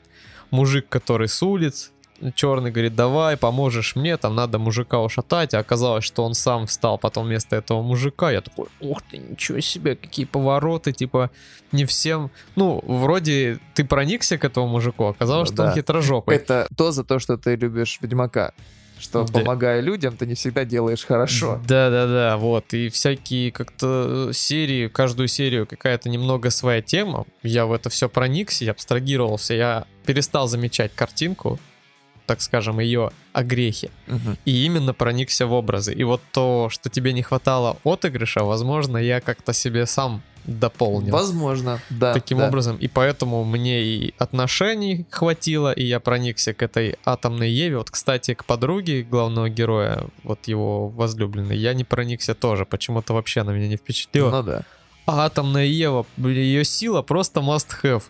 [0.50, 1.92] мужик, который с улиц,
[2.36, 6.98] черный говорит, давай, поможешь мне, там надо мужика ушатать, а оказалось, что он сам встал
[6.98, 11.32] потом вместо этого мужика, я такой, ух ты, ничего себе, какие повороты, типа,
[11.72, 15.76] не всем, ну, вроде ты проникся к этому мужику, оказалось, Ну что он да.
[15.76, 16.36] хитрожопый.
[16.36, 18.54] Это то за то, что ты любишь Ведьмака.
[19.00, 19.40] Что, Да.
[19.40, 21.60] помогая людям, ты не всегда делаешь хорошо.
[21.68, 27.74] Да-да-да, вот, и всякие как-то э, серии, каждую серию какая-то немного своя тема, я в
[27.74, 31.58] это все проникся, я абстрагировался, я перестал замечать картинку,
[32.32, 34.38] так скажем, ее огрехи, Мгм.
[34.46, 35.94] и именно проникся в образы.
[35.94, 41.12] И вот то, что тебе не хватало отыгрыша, возможно, я как-то себе сам дополнил.
[41.12, 42.13] Возможно, да.
[42.13, 42.48] Таким да.
[42.48, 47.78] образом, и поэтому мне и отношений хватило, и я проникся к этой атомной Еве.
[47.78, 52.65] Вот, кстати, к подруге главного героя, вот его возлюбленной, я не проникся тоже.
[52.65, 54.32] Почему-то вообще она меня не впечатлила.
[54.32, 54.62] Ну да.
[55.06, 58.04] А атомная Ева, ее сила просто must have.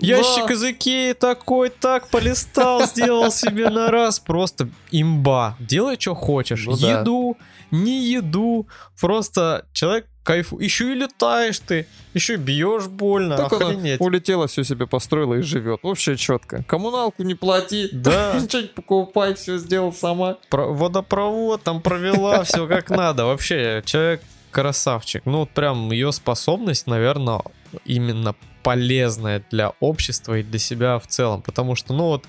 [0.00, 4.18] Ящик из Икеи такой, так полистал, сделал себе на раз.
[4.18, 5.56] Просто имба.
[5.58, 6.66] Делай, что хочешь.
[6.66, 7.00] Ну да.
[7.00, 7.36] еду,
[7.70, 8.66] не еду.
[9.00, 10.58] Просто человек кайфу.
[10.58, 13.36] Еще и летаешь ты, еще и бьешь больно.
[13.36, 14.00] Так Охренеть.
[14.00, 15.80] улетела, все себе построила и живет.
[15.82, 16.64] Вообще четко.
[16.64, 17.88] Коммуналку не плати.
[17.92, 18.34] Да.
[18.40, 20.36] Ничего не покупай, все сделал сама.
[20.50, 23.24] Про- водопровод там провела, все как надо.
[23.26, 25.22] Вообще, человек красавчик.
[25.26, 27.42] Ну, вот прям ее способность, наверное,
[27.84, 28.34] именно
[28.66, 31.40] полезная для общества и для себя в целом.
[31.40, 32.24] Потому что, ну вот,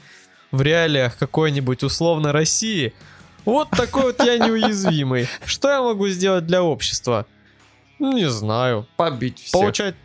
[0.51, 2.93] в реалиях какой-нибудь условной России,
[3.43, 5.27] вот такой вот я неуязвимый.
[5.45, 7.25] Что я могу сделать для общества?
[7.97, 8.85] Не знаю.
[8.97, 9.53] Побить всех.
[9.53, 9.95] Получать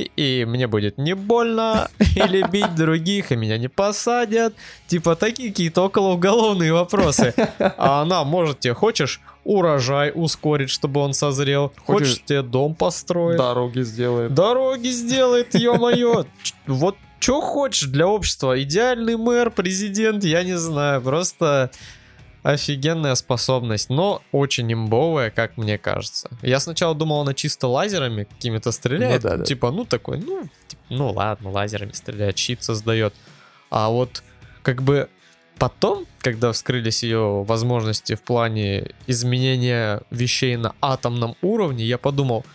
[0.00, 4.54] и мне будет не больно, или бить других, и меня не посадят.
[4.86, 7.34] Типа такие какие-то околоуголовные вопросы.
[7.58, 11.72] А она, может, тебе хочешь урожай ускорить, чтобы он созрел?
[11.84, 13.38] Хочешь, Хочешь- тебе дом построить?
[13.38, 14.34] Дороги сделает.
[14.34, 16.24] Дороги сделает, ё-моё.
[16.66, 18.60] Вот что хочешь для общества?
[18.62, 21.00] Идеальный мэр, президент, я не знаю.
[21.00, 21.70] Просто
[22.46, 26.30] офигенная способность, но очень имбовая, как мне кажется.
[26.42, 29.24] Я сначала думал, она чисто лазерами какими-то стреляет.
[29.24, 29.44] Ну да, да.
[29.44, 33.14] Типа, ну такой, ну, типа, ну ладно, лазерами стреляет, щит создает.
[33.68, 34.22] А вот
[34.62, 35.08] как бы
[35.58, 42.46] потом, когда вскрылись ее возможности в плане изменения вещей на атомном уровне, я подумал,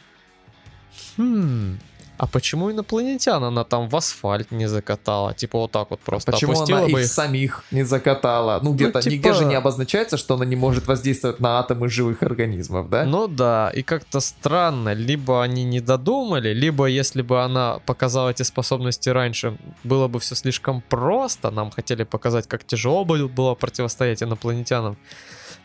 [1.18, 1.80] хм,
[2.22, 5.34] а почему инопланетян она там в асфальт не закатала?
[5.34, 7.08] Типа вот так вот просто Почему она бы их их.
[7.08, 8.60] самих не закатала?
[8.62, 12.22] Ну, где-то типа- нигде же не обозначается, что она не может воздействовать на атомы живых
[12.22, 13.06] организмов, да?
[13.06, 18.44] Ну да, и как-то странно, либо они не додумали, либо если бы она показала эти
[18.44, 24.22] способности раньше, было бы все слишком просто, нам хотели показать, как тяжело бы было противостоять
[24.22, 24.96] инопланетянам.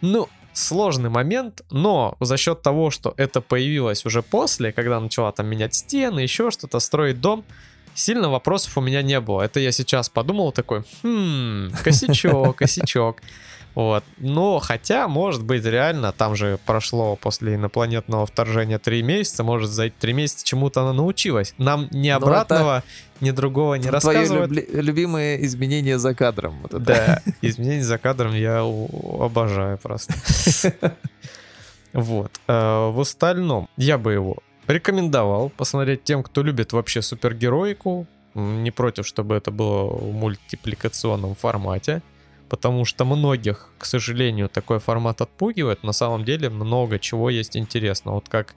[0.00, 5.46] Ну, сложный момент, но за счет того, что это появилось уже после, когда начала там
[5.46, 7.44] менять стены, еще что-то, строить дом,
[7.94, 9.42] сильно вопросов у меня не было.
[9.42, 13.18] Это я сейчас подумал такой, хм, косячок, косячок.
[13.74, 14.04] Вот.
[14.16, 19.84] Но хотя, может быть, реально, там же прошло после инопланетного вторжения три месяца, может, за
[19.84, 21.54] эти три месяца чему-то она научилась.
[21.58, 22.82] Нам ни Ну, это обратного,
[23.20, 24.50] ни другого не Твое рассказывают.
[24.50, 26.58] любли- любимое изменение за кадром.
[26.62, 26.80] Вот это.
[26.80, 30.14] Да, изменения за кадром я обожаю просто.
[31.92, 32.30] Вот.
[32.48, 38.06] Э, В остальном, я бы его рекомендовал посмотреть тем, кто любит вообще супергероику.
[38.34, 42.02] Не против, чтобы это было в мультипликационном формате.
[42.48, 45.82] Потому что многих, к сожалению, такой формат отпугивает.
[45.82, 48.12] На самом деле много чего есть интересно.
[48.12, 48.54] Вот как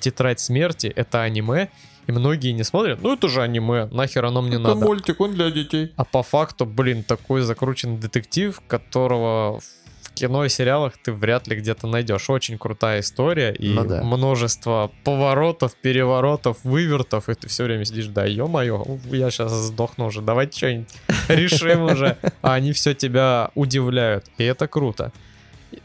[0.00, 1.68] «Тетрадь смерти»— это аниме,
[2.06, 3.00] и многие не смотрят.
[3.02, 4.84] Ну это же аниме, нахер оно мне надо.
[4.84, 5.92] мультик, он для детей.
[5.96, 9.60] А по факту, блин, такой закрученный детектив, которого
[10.02, 12.30] в кино и сериалах ты вряд ли где-то найдешь.
[12.30, 14.02] Очень крутая история и Ну да.
[14.02, 20.20] множество поворотов, переворотов, вывертов, и ты все время сидишь, да ё-моё, я сейчас сдохну уже,
[20.20, 20.88] давайте что-нибудь
[21.28, 22.16] решим уже.
[22.42, 25.10] А они все тебя удивляют, и это круто.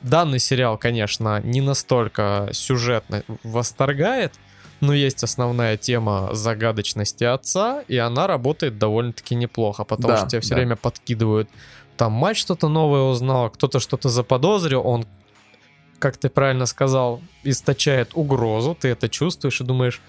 [0.01, 4.33] Данный сериал, конечно, не настолько сюжетно восторгает,
[4.81, 10.41] но есть основная тема загадочности отца, и она работает довольно-таки неплохо, потому Да, что тебе
[10.41, 10.55] все да.
[10.55, 11.49] время подкидывают.
[11.97, 15.05] Там мать что-то новое узнала, кто-то что-то заподозрил, он,
[15.99, 20.01] как ты правильно сказал, источает угрозу, ты это чувствуешь и думаешь,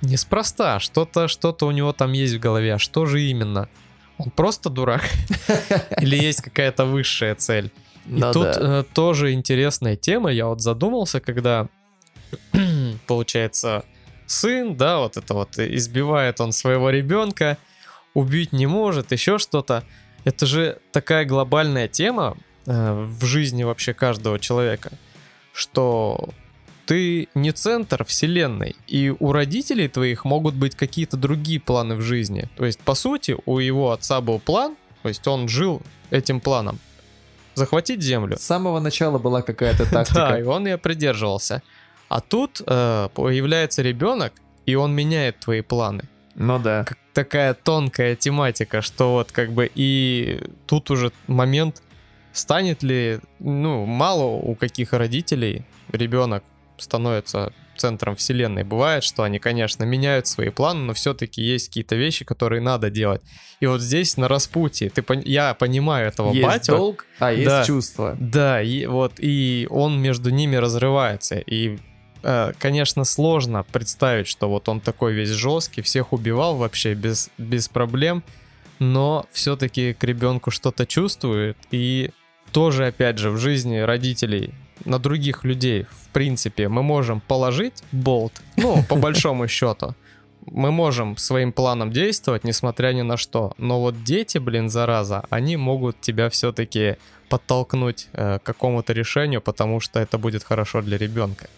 [0.00, 3.68] неспроста, что-то что-то у него там есть в голове, а что же именно?
[4.18, 5.02] Он просто дурак?
[6.00, 7.72] Или есть какая-то высшая цель?
[8.06, 8.80] И тут да.
[8.80, 10.30] э, тоже интересная тема.
[10.30, 11.68] Я вот задумался, когда,
[13.06, 13.84] получается,
[14.26, 17.58] сын, да, вот это вот избивает он своего ребенка,
[18.14, 19.84] убить не может, еще что-то.
[20.24, 22.36] Это же такая глобальная тема
[22.66, 24.92] э, в жизни вообще каждого человека,
[25.52, 26.30] что
[26.86, 32.48] ты не центр вселенной, и у родителей твоих могут быть какие-то другие планы в жизни.
[32.56, 36.78] То есть, по сути, у его отца был план, то есть он жил этим планом.
[37.54, 38.36] Захватить землю.
[38.36, 40.36] С самого начала была какая-то Да, тактика.
[40.38, 41.62] и он ее придерживался.
[42.08, 44.32] А тут э, появляется ребенок,
[44.66, 46.04] и он меняет твои планы.
[46.34, 46.84] Ну да.
[46.84, 51.82] Как такая тонкая тематика, что вот как бы и тут уже момент,
[52.32, 56.42] станет ли, ну, мало у каких родителей ребенок
[56.78, 58.64] становится центром вселенной.
[58.64, 63.22] Бывает, что они, конечно, меняют свои планы, но все-таки есть какие-то вещи, которые надо делать.
[63.60, 67.46] И вот здесь на распутье, ты, пон- я понимаю этого Есть батю, долг, а есть
[67.46, 67.64] Да.
[67.64, 68.16] чувство.
[68.20, 71.38] да, и вот и он между ними разрывается.
[71.38, 71.78] И,
[72.22, 77.68] э, конечно, сложно представить, что вот он такой весь жесткий, всех убивал вообще без, без
[77.68, 78.22] проблем,
[78.78, 81.56] но все-таки к ребенку что-то чувствует.
[81.70, 82.10] И
[82.50, 84.52] тоже, опять же, в жизни родителей
[84.84, 89.94] на других людей, в принципе, мы можем положить болт, ну, по большому счету.
[90.46, 93.52] Мы можем своим планом действовать, несмотря ни на что.
[93.58, 96.96] Но вот дети, блин, зараза, они могут тебя все-таки
[97.28, 101.48] подтолкнуть э, к какому-то решению, потому что это будет хорошо для ребенка.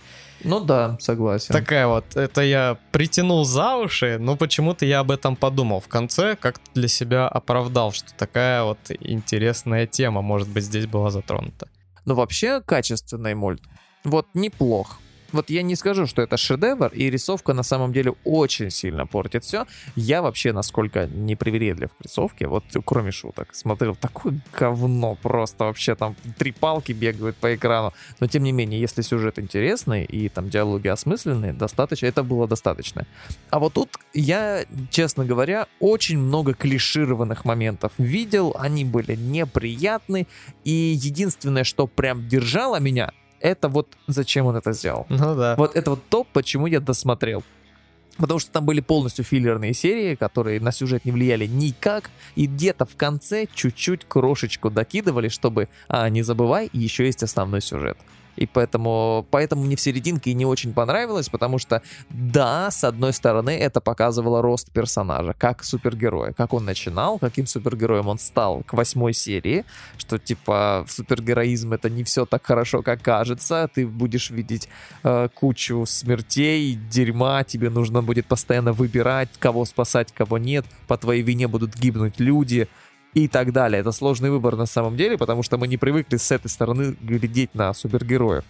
[0.44, 1.52] Ну да, согласен.
[1.52, 5.80] Такая вот, это я притянул за уши, но почему-то я об этом подумал.
[5.80, 11.10] В конце как-то для себя оправдал, что такая вот интересная тема, может быть, здесь была
[11.10, 11.68] затронута.
[12.04, 13.62] Но вообще качественный мульт.
[14.04, 14.98] Вот неплох.
[15.34, 19.42] Вот я не скажу, что это шедевр, и рисовка на самом деле очень сильно портит
[19.42, 19.66] все.
[19.96, 26.14] Я вообще, насколько непривередлив к рисовке, вот кроме шуток, смотрел такое говно просто вообще, там
[26.38, 27.92] три палки бегают по экрану.
[28.20, 33.04] Но тем не менее, если сюжет интересный и там диалоги осмысленные, достаточно, это было достаточно.
[33.50, 40.28] А вот тут я, честно говоря, очень много клишированных моментов видел, они были неприятны,
[40.62, 43.10] и единственное, что прям держало меня,
[43.44, 45.06] это вот зачем он это сделал.
[45.10, 45.54] Ну да.
[45.56, 47.44] Вот это вот то, почему я досмотрел.
[48.16, 52.86] Потому что там были полностью филлерные серии, которые на сюжет не влияли никак, и где-то
[52.86, 57.98] в конце чуть-чуть крошечку докидывали, чтобы, а, не забывай, еще есть основной сюжет.
[58.36, 63.12] И поэтому, поэтому мне в серединке и не очень понравилось, потому что, да, с одной
[63.12, 68.72] стороны, это показывало рост персонажа, как супергероя, как он начинал, каким супергероем он стал к
[68.72, 69.64] восьмой серии,
[69.96, 74.68] что, типа, супергероизм— это не все так хорошо, как кажется, ты будешь видеть
[75.02, 81.22] э, кучу смертей, дерьма, тебе нужно будет постоянно выбирать, кого спасать, кого нет, по твоей
[81.22, 82.68] вине будут гибнуть люди,
[83.14, 83.80] и так далее.
[83.80, 87.54] Это сложный выбор на самом деле, потому что мы не привыкли с этой стороны глядеть
[87.54, 88.44] на супергероев.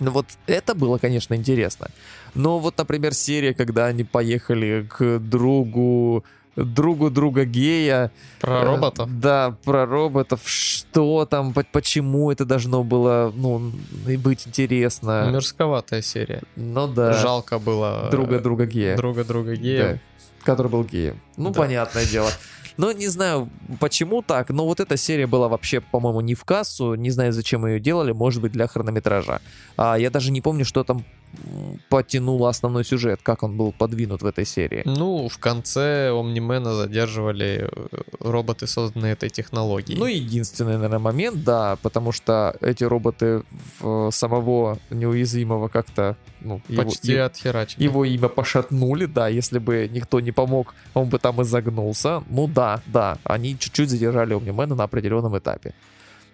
[0.00, 1.88] Ну вот это было, конечно, интересно.
[2.34, 6.24] Но вот, например, серия, когда они поехали к другу
[6.56, 8.12] другу друга гея.
[8.40, 9.08] Про Э, роботов?
[9.20, 10.40] Да, про роботов.
[10.44, 13.72] Что там, по- почему это должно было, ну,
[14.18, 15.30] быть интересно.
[15.32, 16.42] Мерзковатая серия.
[16.54, 17.12] Ну да.
[17.14, 18.06] Жалко было...
[18.12, 18.96] Друга э, друга гея.
[18.96, 19.94] Друга друга гея.
[19.94, 21.20] Да, который был геем.
[21.36, 21.58] Ну, Да.
[21.60, 22.30] понятное дело.
[22.76, 23.48] Но не знаю,
[23.80, 27.66] почему так, но вот эта серия была вообще, по-моему, не в кассу, не знаю, зачем
[27.66, 29.40] ее делали, может быть, для хронометража.
[29.76, 31.04] А я даже не помню, что там
[31.46, 34.82] м, потянуло основной сюжет, как он был подвинут в этой серии.
[34.84, 37.86] Ну, в конце Омнимена задерживали э,
[38.20, 39.98] роботы, созданные этой технологией.
[39.98, 43.42] Ну, единственный, наверное, момент, да, потому что эти роботы
[43.80, 47.82] в самого неуязвимого как-то, ну, Почти его- отхерачили.
[47.84, 52.22] его имя пошатнули, да, если бы никто не помог, он бы там и загнулся.
[52.28, 55.74] Ну да, да, они чуть-чуть задержали Омнимена на определенном этапе.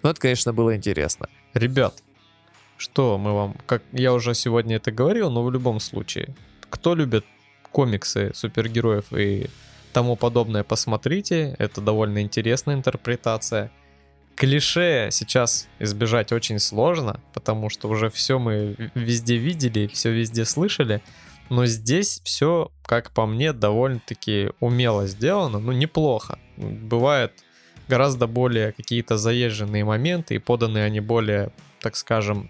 [0.02, 1.28] Но это, конечно, было интересно.
[1.54, 2.02] Ребят,
[2.80, 3.56] что мы вам...
[3.66, 6.34] Как я уже сегодня это говорил, но в любом случае,
[6.70, 7.24] кто любит
[7.70, 9.48] комиксы супергероев и
[9.92, 11.54] тому подобное, посмотрите.
[11.58, 13.70] Это довольно интересная интерпретация.
[14.34, 21.02] Клише сейчас избежать очень сложно, потому что уже все мы везде видели, все везде слышали.
[21.50, 26.38] Но здесь все, как по мне, довольно-таки умело сделано, ну неплохо.
[26.56, 27.32] Бывает
[27.88, 31.50] гораздо более какие-то заезженные моменты, и поданы они более,
[31.80, 32.48] так скажем,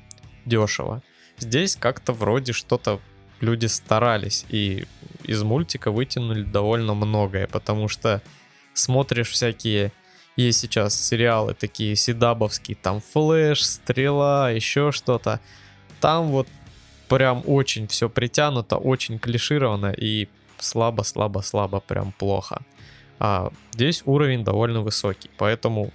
[0.51, 1.03] дешево.
[1.39, 3.01] Здесь как-то вроде что-то
[3.41, 4.85] люди старались, и
[5.25, 8.21] из мультика вытянули довольно многое, потому что
[8.75, 9.93] смотришь всякие
[10.37, 15.41] есть сейчас сериалы такие седабовские, там Флэш, Стрела, еще что-то.
[16.01, 16.49] Там вот
[17.09, 20.29] прям очень все притянуто, очень клишировано и
[20.59, 22.63] слабо-слабо-слабо, прям плохо.
[23.19, 25.93] А здесь уровень довольно высокий, поэтому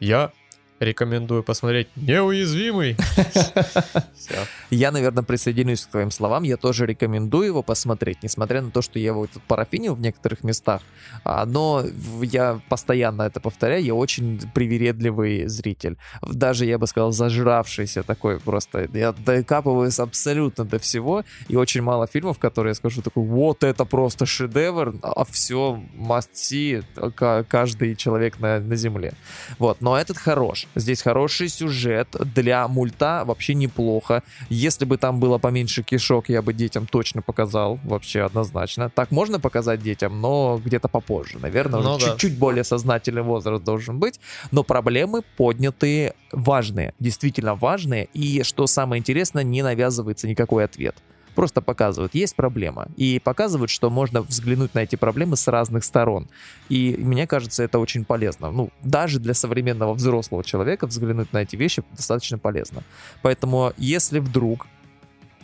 [0.00, 0.32] я
[0.80, 2.96] рекомендую посмотреть «Неуязвимый».
[4.70, 6.42] Я, наверное, присоединюсь к твоим словам.
[6.42, 10.82] Я тоже рекомендую его посмотреть, несмотря на то, что я его парафинил в некоторых местах.
[11.24, 11.84] А, Но
[12.22, 15.96] я постоянно это повторяю, я очень привередливый зритель.
[16.22, 18.88] Даже, я бы сказал, зажравшийся такой просто.
[18.92, 23.84] Я докапываюсь абсолютно до всего, и очень мало фильмов, которые я скажу такой, вот это
[23.84, 29.14] просто шедевр, а все must see ка- каждый человек на, на земле.
[29.58, 30.65] Вот, но этот хорош.
[30.74, 34.22] Здесь хороший сюжет для мульта вообще неплохо.
[34.48, 38.90] Если бы там было поменьше кишок, я бы детям точно показал, вообще однозначно.
[38.90, 41.38] Так можно показать детям, но где-то попозже.
[41.38, 42.04] Наверное, Ну да.
[42.10, 44.20] чуть-чуть более сознательный возраст должен быть.
[44.50, 48.08] Но проблемы поднятые важные, действительно важные.
[48.12, 50.96] И что самое интересное, не навязывается никакой ответ
[51.36, 52.88] просто показывают, есть проблема.
[52.96, 56.28] И показывают, что можно взглянуть на эти проблемы с разных сторон.
[56.68, 58.50] И мне кажется, это очень полезно.
[58.50, 62.82] Ну, даже для современного взрослого человека взглянуть на эти вещи достаточно полезно.
[63.22, 64.66] Поэтому, если вдруг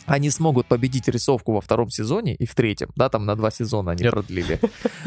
[0.07, 3.93] они смогут победить рисовку во втором сезоне и в третьем, да, там на два сезона
[3.93, 4.13] они Нет.
[4.13, 4.59] продлили.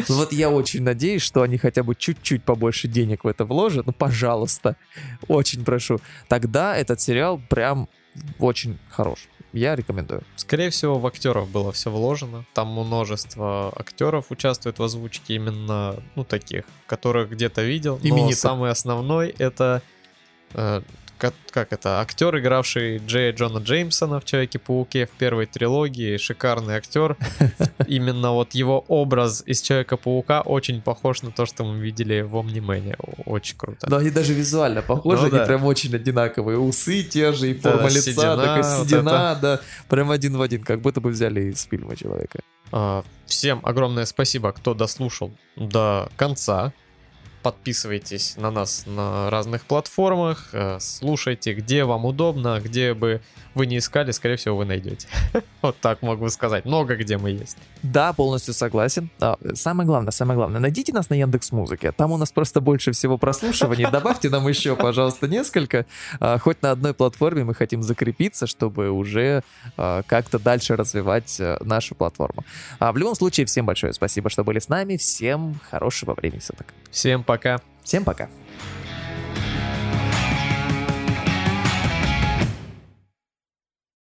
[0.08, 3.88] Вот я очень надеюсь, что они хотя бы чуть-чуть побольше денег в это вложат.
[3.88, 4.76] Ну, пожалуйста,
[5.28, 6.00] очень прошу.
[6.28, 7.90] Тогда этот сериал прям
[8.40, 9.28] очень хорош.
[9.56, 10.22] Я рекомендую.
[10.36, 12.46] Скорее всего, в актеров было все вложено.
[12.54, 17.98] Там множество актеров участвует в озвучке именно, ну, таких, которых где-то видел.
[18.04, 18.38] Но Именитых.
[18.38, 19.82] самый основной это...
[20.54, 20.82] э,
[21.52, 22.02] как, это?
[22.02, 26.18] Актер, игравший Джея Джона Джеймсона в Человеке-пауке в первой трилогии.
[26.18, 27.18] Шикарный актер.
[27.88, 32.96] Именно вот его образ из Человека-паука очень похож на то, что мы видели в Омнимене.
[33.26, 33.90] Очень круто.
[33.90, 36.58] Но они даже визуально похожи, Ну они прям очень одинаковые.
[36.58, 39.62] Усы те же, и форма да, лица, седина, такая вот седина, да.
[39.90, 42.40] Прям один в один, как будто бы взяли из фильма человека.
[42.72, 46.74] А, Всем огромное спасибо, кто дослушал до конца.
[47.46, 53.22] Подписывайтесь на нас на разных платформах, э, слушайте, где вам удобно, где бы
[53.56, 55.08] вы не искали, скорее всего, вы найдете.
[55.62, 56.66] Вот так могу сказать.
[56.66, 57.58] Много где мы есть.
[57.82, 59.10] Да, полностью согласен.
[59.20, 61.92] А, самое главное, самое главное, найдите нас на Яндекс Музыке.
[61.92, 63.90] Там у нас просто больше всего прослушиваний.
[63.90, 65.88] Добавьте нам еще, пожалуйста, несколько.
[66.20, 69.42] А, Хоть на одной платформе мы хотим закрепиться, чтобы уже
[69.76, 72.44] а, как-то дальше развивать а, нашу платформу.
[72.80, 74.98] В любом случае, всем большое спасибо, что были с нами.
[74.98, 76.68] Всем хорошего времени суток.
[76.92, 77.60] Всем пока.
[77.84, 78.30] Всем пока.